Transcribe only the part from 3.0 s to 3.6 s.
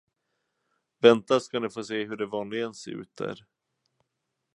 där.